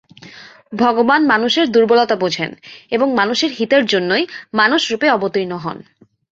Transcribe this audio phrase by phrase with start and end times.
[0.73, 2.51] ভগবান মানুষের দুর্বলতা বুঝেন,
[2.91, 4.23] এবং মানুষের হিতের জন্যই
[4.53, 5.77] মানুষরূপে অবতীর্ণ হন।